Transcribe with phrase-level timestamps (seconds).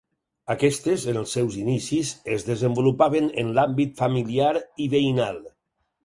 [0.51, 4.49] Aquestes, en els seus inicis es desenvolupaven en l'àmbit familiar
[4.87, 5.39] i veïnal.